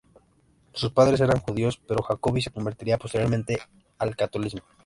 Sus 0.73 0.91
padres 0.91 1.21
eran 1.21 1.39
judíos 1.41 1.79
pero 1.87 2.01
Jacobi 2.01 2.41
se 2.41 2.49
convertiría 2.49 2.97
posteriormente 2.97 3.59
al 3.99 4.15
catolicismo. 4.15 4.63